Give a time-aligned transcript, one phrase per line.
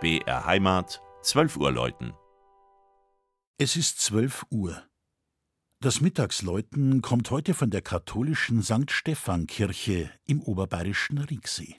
[0.00, 2.12] BR Heimat, 12 Uhr läuten.
[3.58, 4.80] Es ist 12 Uhr.
[5.80, 8.92] Das Mittagsläuten kommt heute von der katholischen St.
[8.92, 11.74] Stephan Kirche im oberbayerischen Rieksee.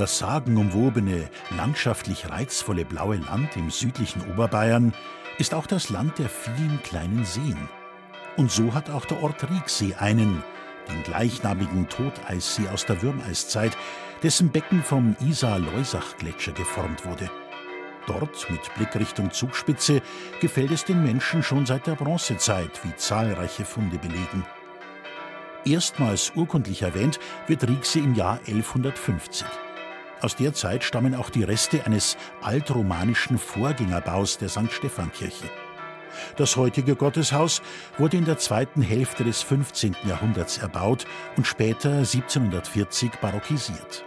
[0.00, 1.28] Das sagenumwobene,
[1.58, 4.94] landschaftlich reizvolle blaue Land im südlichen Oberbayern
[5.36, 7.68] ist auch das Land der vielen kleinen Seen.
[8.38, 10.42] Und so hat auch der Ort Rieksee einen,
[10.88, 13.76] den gleichnamigen Toteissee aus der Würmeiszeit,
[14.22, 17.30] dessen Becken vom Isar-Leusach-Gletscher geformt wurde.
[18.06, 20.00] Dort, mit Blick Richtung Zugspitze,
[20.40, 24.46] gefällt es den Menschen schon seit der Bronzezeit, wie zahlreiche Funde belegen.
[25.66, 29.46] Erstmals urkundlich erwähnt wird Rieksee im Jahr 1150.
[30.22, 34.70] Aus der Zeit stammen auch die Reste eines altromanischen Vorgängerbaus der St.
[34.70, 35.48] Stephankirche.
[36.36, 37.62] Das heutige Gotteshaus
[37.96, 39.96] wurde in der zweiten Hälfte des 15.
[40.04, 44.04] Jahrhunderts erbaut und später 1740 barockisiert.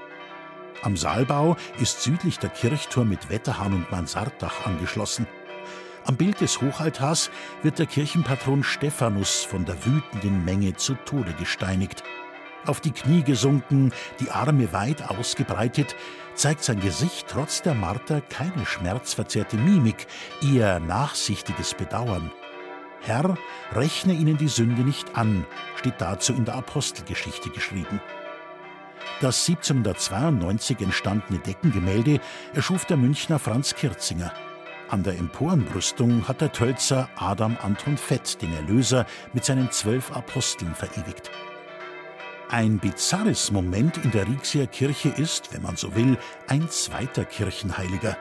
[0.84, 5.26] Am Saalbau ist südlich der Kirchturm mit Wetterhahn und Mansarddach angeschlossen.
[6.06, 7.32] Am Bild des Hochaltars
[7.64, 12.04] wird der Kirchenpatron Stephanus von der wütenden Menge zu Tode gesteinigt
[12.66, 15.96] auf die Knie gesunken, die Arme weit ausgebreitet,
[16.36, 20.08] zeigt sein Gesicht trotz der Marter keine schmerzverzerrte Mimik,
[20.42, 22.32] eher nachsichtiges Bedauern.
[23.02, 23.38] Herr,
[23.74, 28.02] rechne ihnen die Sünde nicht an, steht dazu in der Apostelgeschichte geschrieben.
[29.20, 32.20] Das 1792 entstandene Deckengemälde
[32.54, 34.34] erschuf der Münchner Franz Kirzinger.
[34.90, 40.76] An der Emporenbrüstung hat der Tölzer Adam Anton Fett den Erlöser mit seinen zwölf Aposteln
[40.76, 41.32] verewigt.
[42.54, 48.16] Ein bizarres Moment in der Rixia Kirche ist, wenn man so will, ein zweiter Kirchenheiliger.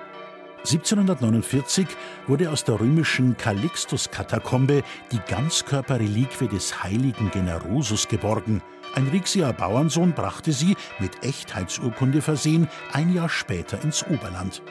[0.60, 1.86] 1749
[2.26, 8.62] wurde aus der römischen Calixtus-Katakombe die Ganzkörperreliquie des heiligen Generosus geborgen.
[8.94, 14.62] Ein Rixier Bauernsohn brachte sie, mit Echtheitsurkunde versehen, ein Jahr später ins Oberland.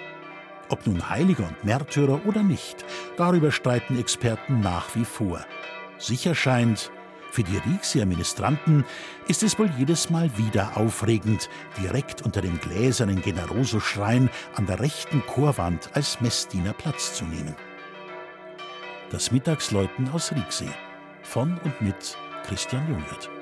[0.70, 2.84] Ob nun Heiliger und Märtyrer oder nicht,
[3.16, 5.46] darüber streiten Experten nach wie vor.
[6.00, 6.90] Sicher scheint,
[7.32, 8.86] für die Rixier Ministranten
[9.28, 11.50] ist es wohl jedes Mal wieder aufregend,
[11.82, 17.56] direkt unter dem gläsernen Generoso-Schrein an der rechten Chorwand als Messdiener Platz zu nehmen.
[19.10, 20.70] Das Mittagsläuten aus Rieksee
[21.24, 23.41] von und mit Christian Jungwirth.